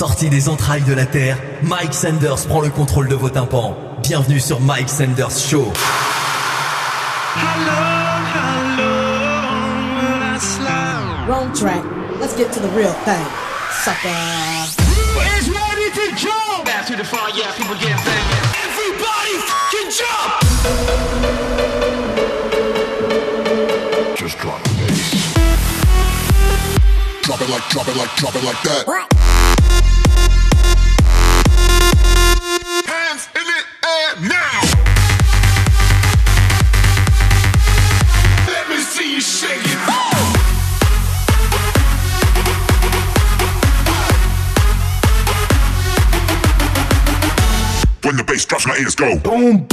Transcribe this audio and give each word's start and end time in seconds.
Sorti 0.00 0.30
des 0.30 0.48
entrailles 0.48 0.80
de 0.84 0.94
la 0.94 1.04
Terre, 1.04 1.36
Mike 1.62 1.92
Sanders 1.92 2.46
prend 2.48 2.62
le 2.62 2.70
contrôle 2.70 3.06
de 3.06 3.14
vos 3.14 3.28
tympans. 3.28 3.76
Bienvenue 4.02 4.40
sur 4.40 4.58
Mike 4.58 4.88
Sanders 4.88 5.38
Show. 5.38 5.70
Wrong 11.28 11.52
track. 11.52 11.82
Let's 12.18 12.34
get 12.34 12.50
to 12.50 12.60
the 12.60 12.70
real 12.74 12.94
thing. 13.04 13.26
Sucker. 13.84 14.08
Ready 15.52 15.90
to 15.92 16.16
jump! 16.16 16.64
Back 16.64 16.86
to 16.86 16.96
the 16.96 17.04
fire, 17.04 17.30
yeah, 17.36 17.52
people 17.58 17.76
get. 17.76 18.00
Everybody 18.64 19.36
fucking 19.50 19.90
jump! 19.98 20.32
Just 24.16 24.38
drop 24.38 24.62
the 24.62 24.70
bass. 24.78 25.12
Drop 27.20 27.42
it 27.42 27.50
like, 27.50 27.68
drop 27.68 27.86
it 27.86 27.96
like, 27.98 28.16
drop 28.16 28.34
it 28.34 28.44
like 28.44 28.62
that. 28.62 29.39
Bass 48.40 48.46
drops, 48.46 48.66
my 48.66 48.76
ears 48.76 48.94
go 48.94 49.18
boom. 49.18 49.66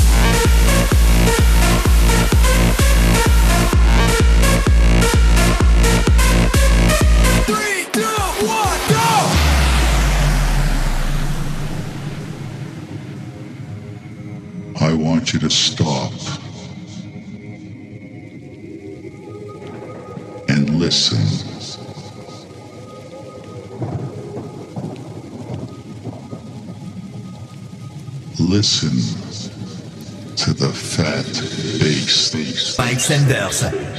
Sanders. 33.07 33.96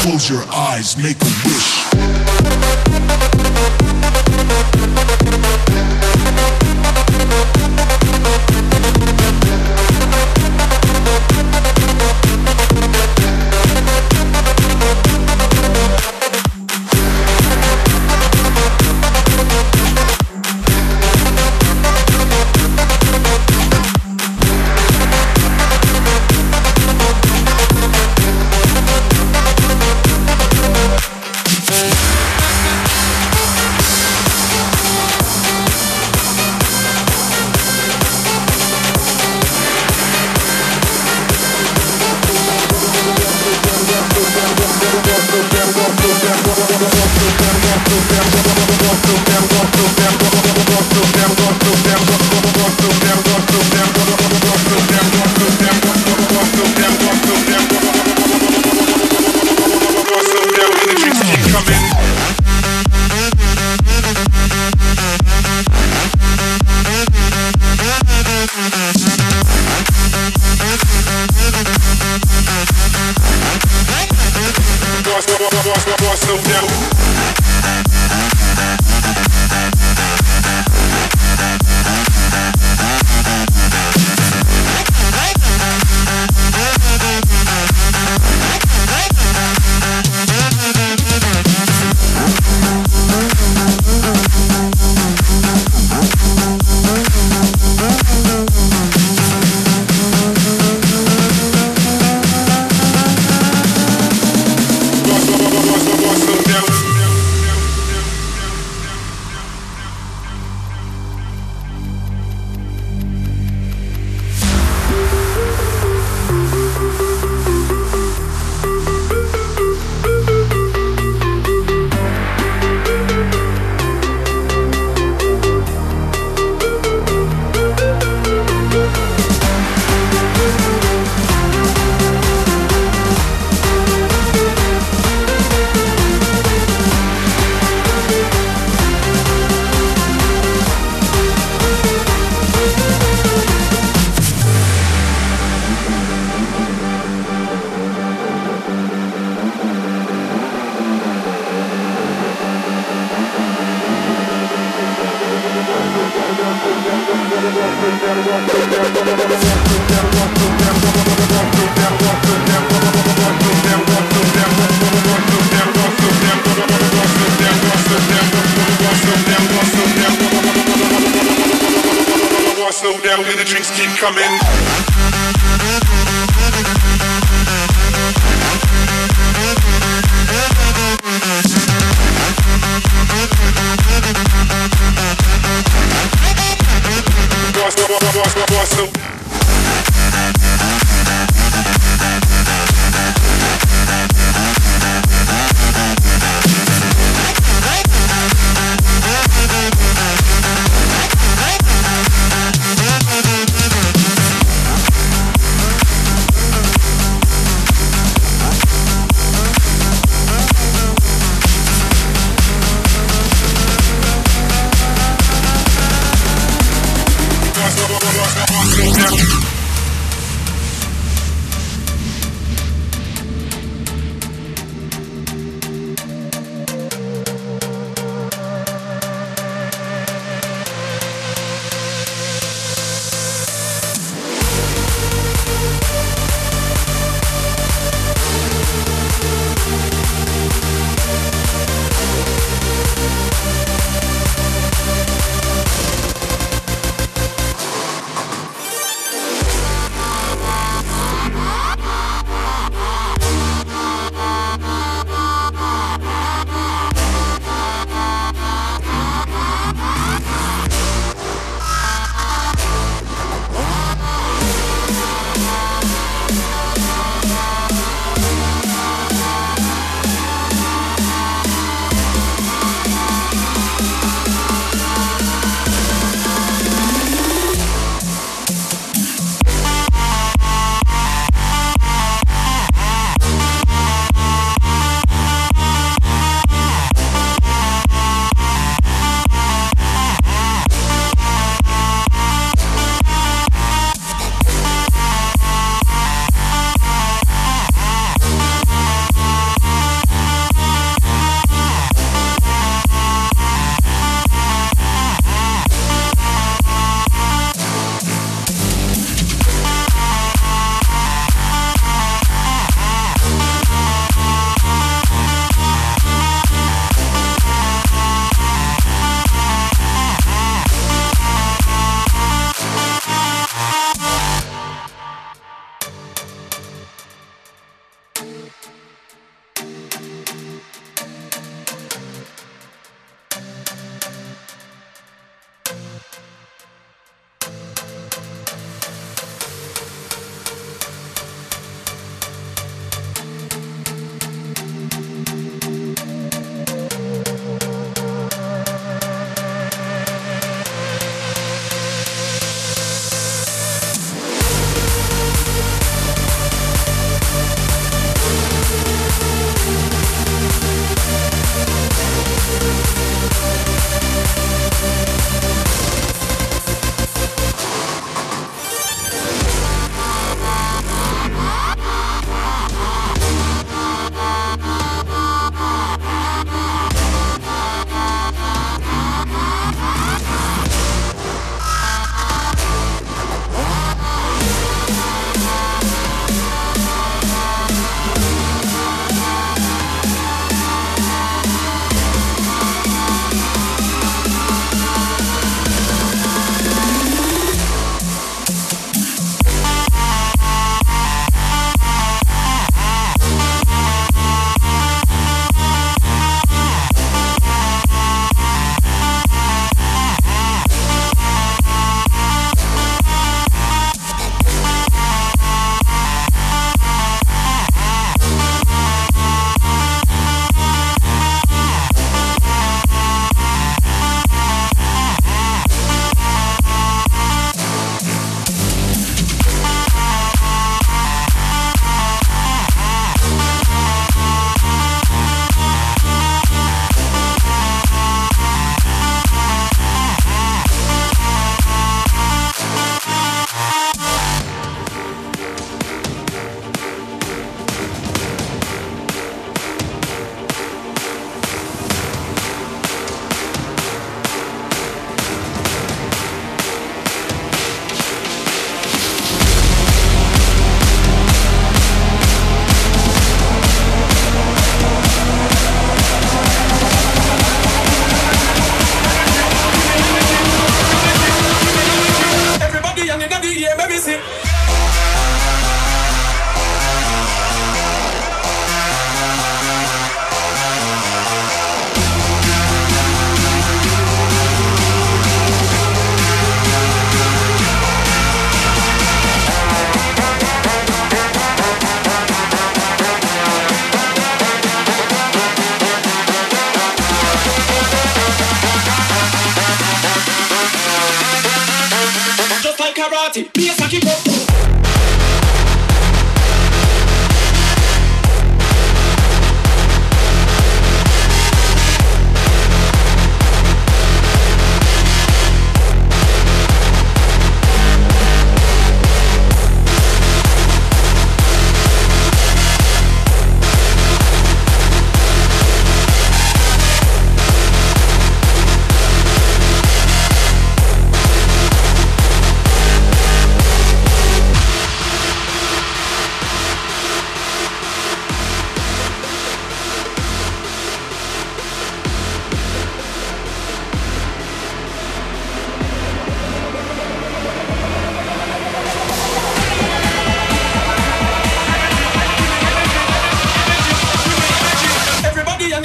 Close 0.00 0.30
your 0.30 0.42
eyes, 0.50 0.96
make 0.96 1.20
a 1.20 1.26
wish. 1.44 2.10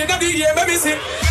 And 0.08 0.22
the 0.22 0.28
baby, 0.28 0.78
sing. 0.78 1.00
Just 1.00 1.25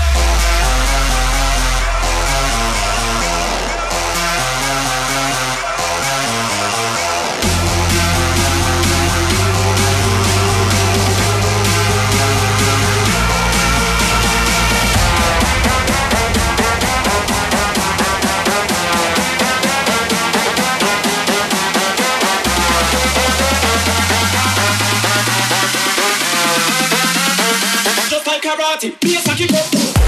like 28.34 28.42
karate, 28.42 29.00
bass 29.00 29.28
and 29.28 29.38
kick 29.38 30.03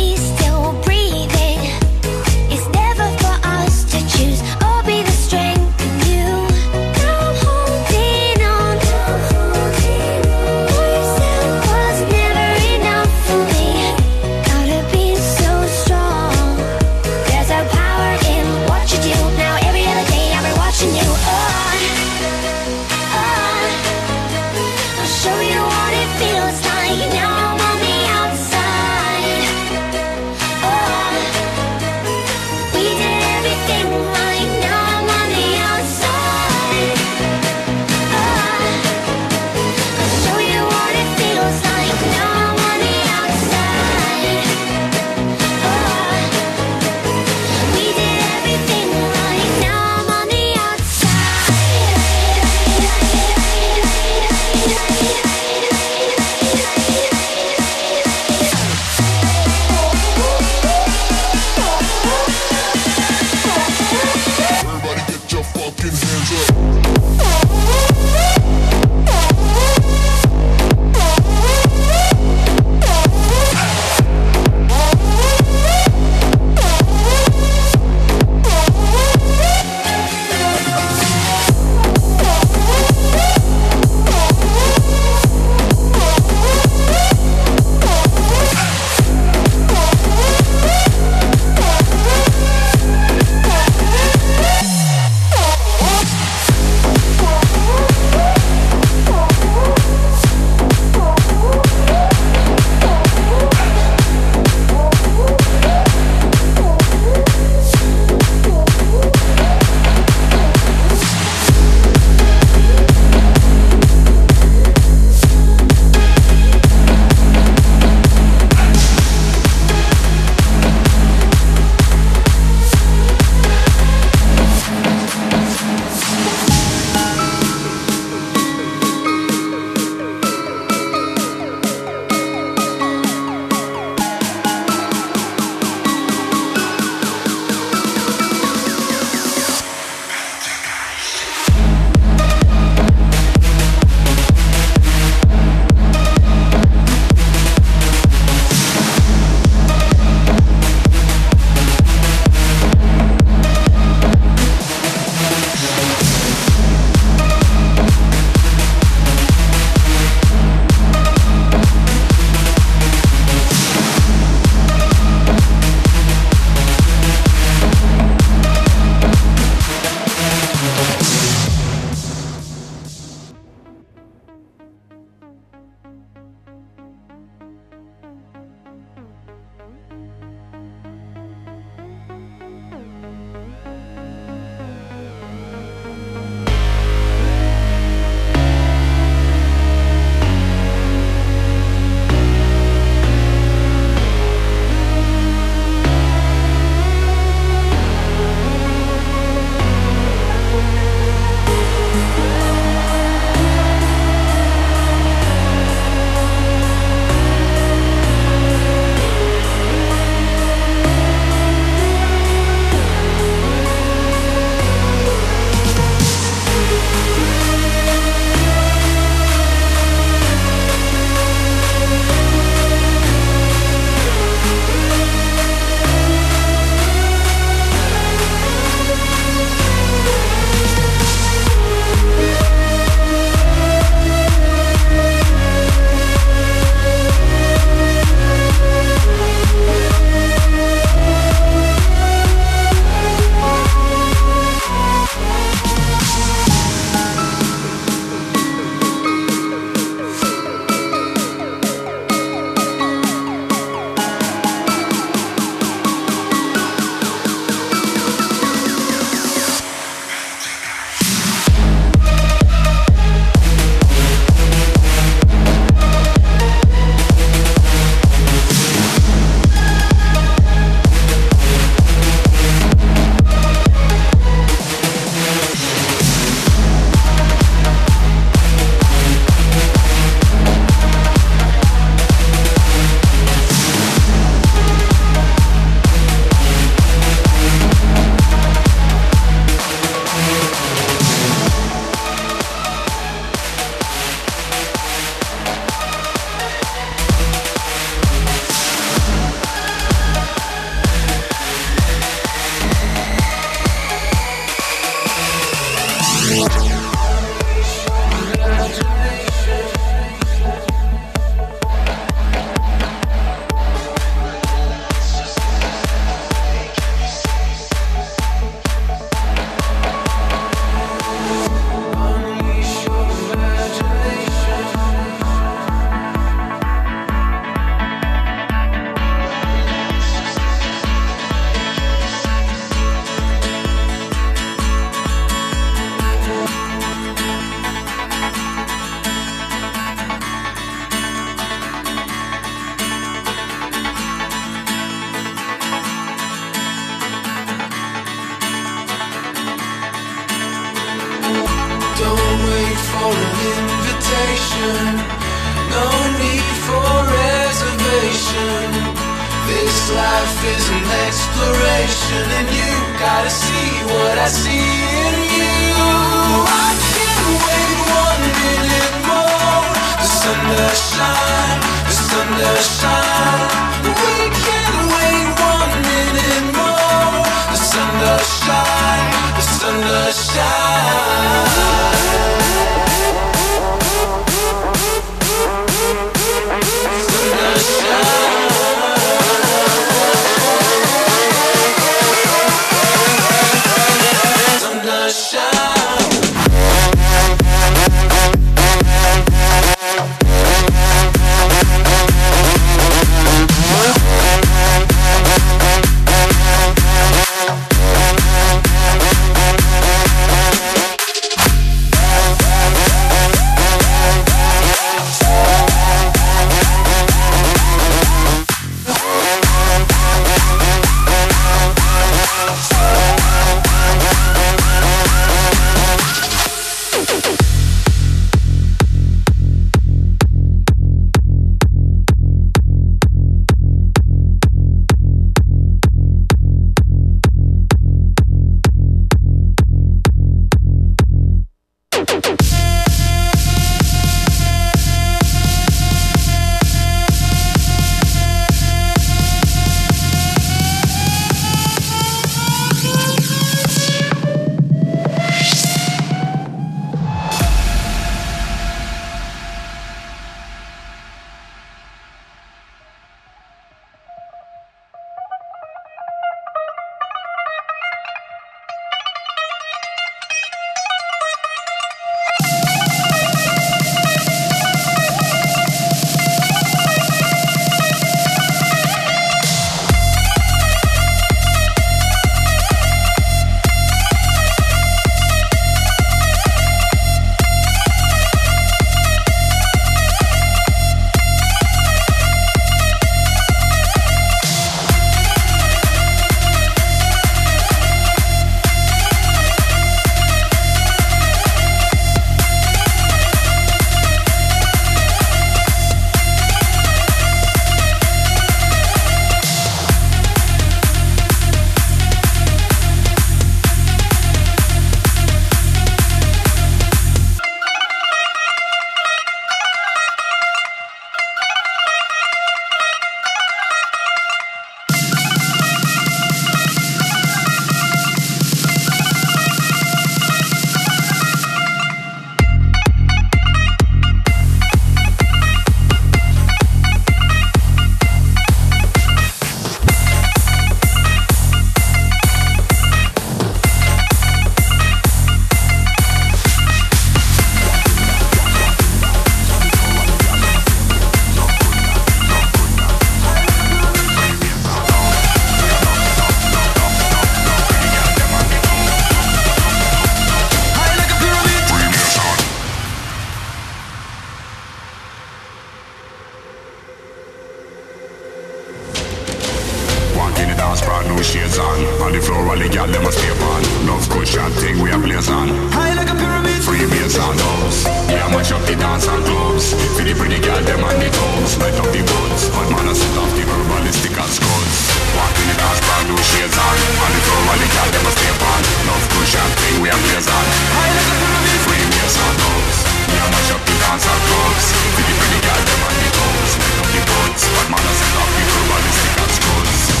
Japan 573.21 573.61
Love 573.85 574.05
good 574.09 574.27
shot 574.27 574.51
thing 574.57 574.81
we 574.81 574.89
are 574.89 575.01
blazing 575.01 575.49
High 575.73 575.93
like 575.93 576.09
a 576.09 576.15
pyramid. 576.17 576.61
Free 576.65 576.85
bass 576.89 577.17
and 577.17 577.37
dubs. 577.37 577.85
We 578.09 578.17
are 578.17 578.31
mash 578.33 578.51
up 578.53 578.61
the 578.65 578.75
dance 578.77 579.05
and 579.05 579.21
clubs. 579.25 579.73
For 579.93 580.03
the 580.05 580.13
pretty 580.17 580.41
girl 580.41 580.61
them 580.65 580.81
and 580.81 580.97
the 581.01 581.09
thugs 581.09 581.53
Light 581.61 581.77
up 581.77 581.89
the 581.93 582.01
guns 582.01 582.41
But 582.49 582.67
man 582.73 582.89
I 582.89 582.93
set 582.97 583.15
off 583.21 583.31
the 583.37 583.43
verbalistic 583.45 584.13
and 584.17 584.31
scuds 584.33 584.77
Walk 585.13 585.33
in 585.37 585.45
the 585.49 585.55
dance 585.57 585.81
brand 585.85 586.05
new 586.09 586.21
shades 586.21 586.57
on. 586.57 586.77
On 587.01 587.11
the 587.13 587.21
floor 587.25 587.41
while 587.45 587.61
the 587.61 587.69
girl 587.69 587.89
them 587.93 588.05
a 588.09 588.11
stay 588.13 588.33
on. 588.41 588.61
Love 588.89 589.05
good 589.13 589.27
shot 589.29 589.51
thing 589.61 589.75
we 589.81 589.87
are 589.93 590.01
blazing 590.01 590.47
High 590.73 590.93
like 590.97 591.09
a 591.09 591.15
pyramid. 591.21 591.59
Free 591.65 591.85
bass 591.93 592.15
and 592.17 592.35
dubs. 592.41 592.77
We 593.05 593.15
are 593.21 593.29
mash 593.29 593.51
up 593.53 593.61
the 593.65 593.75
dance 593.81 594.05
and 594.09 594.21
clubs. 594.25 594.65
For 594.97 595.03
the 595.05 595.13
pretty 595.13 595.39
girl 595.45 595.61
them 595.61 595.81
and 595.85 595.97
the 596.01 596.09
thugs 596.09 596.51
Light 596.57 596.77
up 596.81 596.89
the 596.89 597.01
guns 597.05 597.41
But 597.53 597.67
man 597.69 597.85
I 597.85 597.93
set 597.97 598.13
off 598.17 598.31
the 598.33 598.43
verbalistic 598.49 599.13
and 599.21 599.31
scuds 599.37 600.00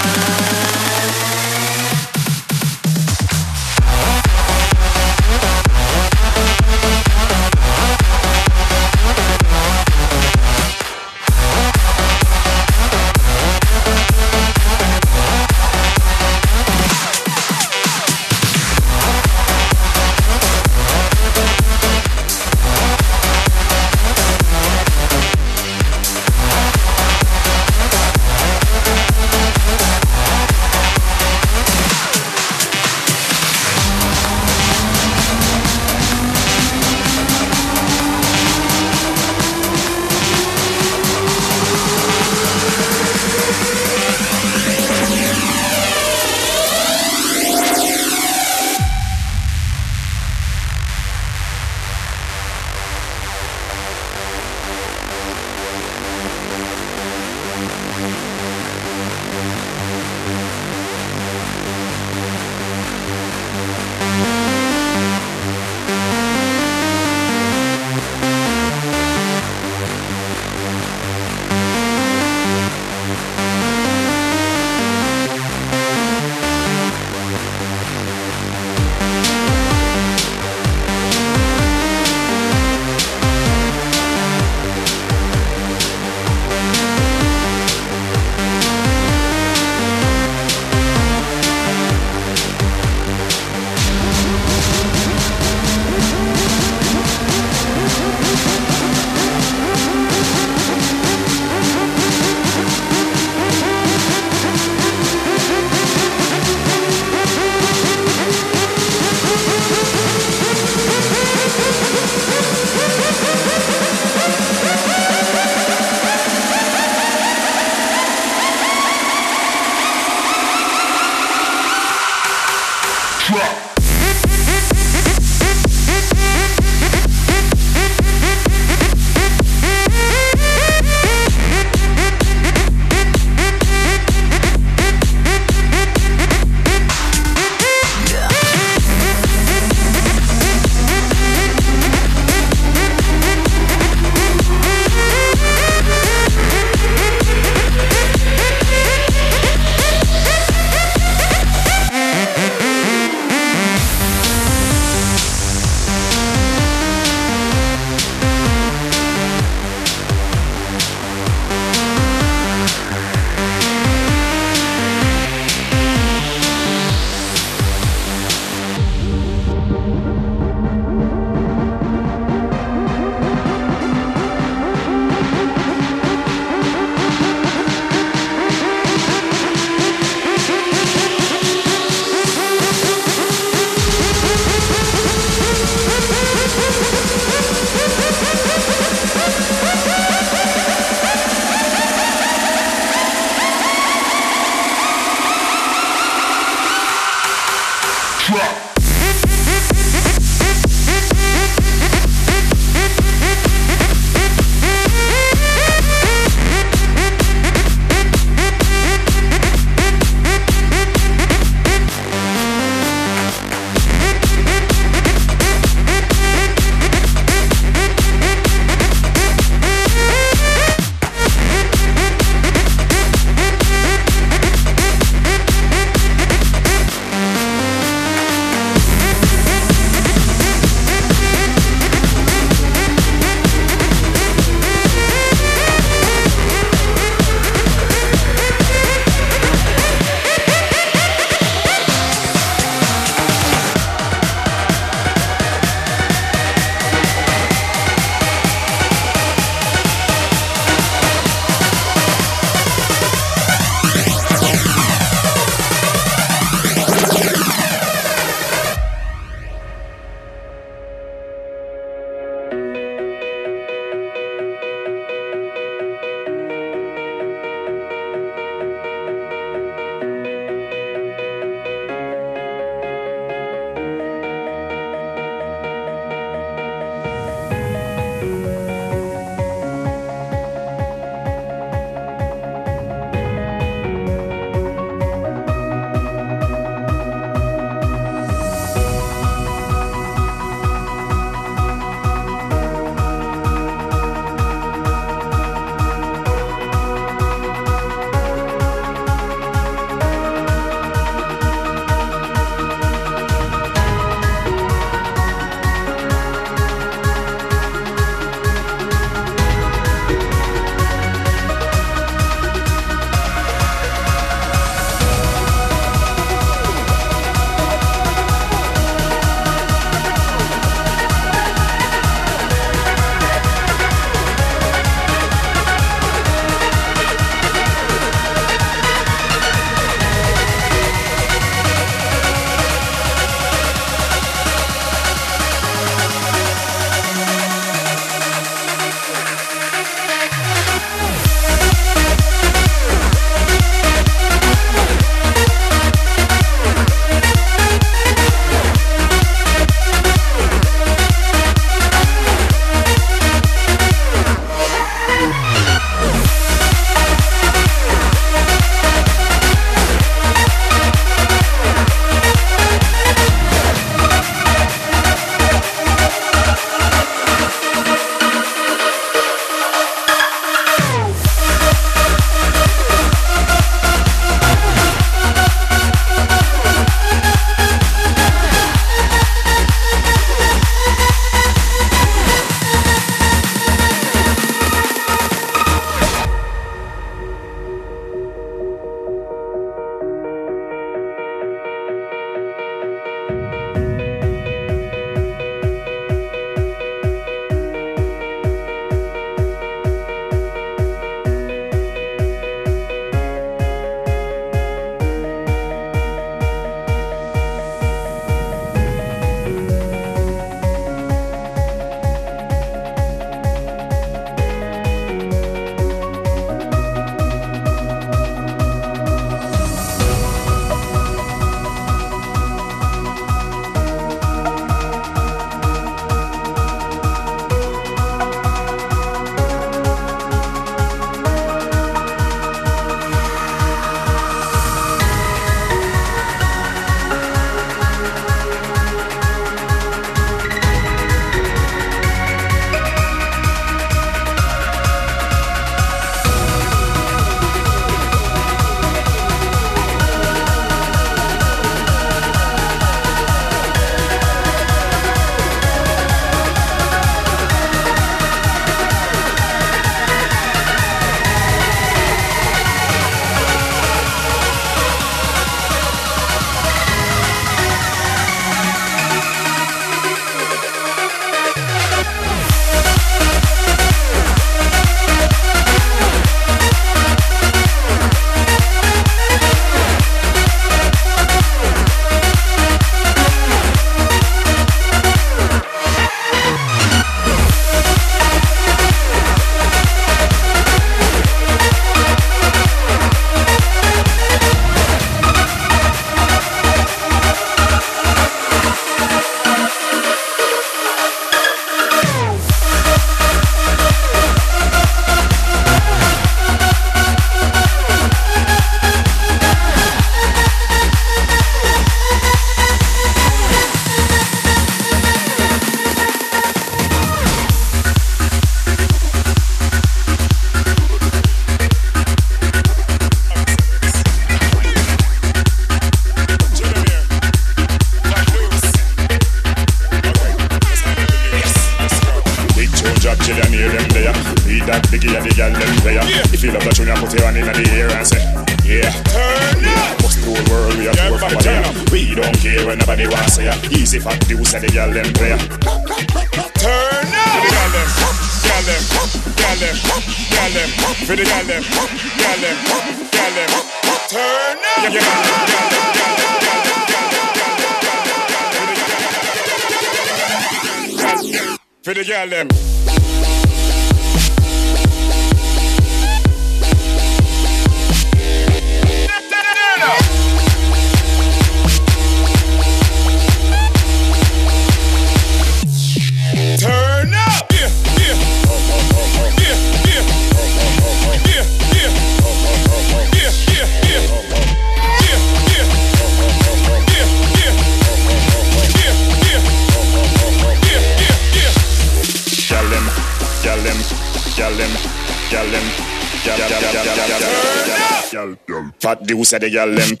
Said 599.31 599.43
the 599.43 599.49
girl 599.49 599.73
them 599.73 600.00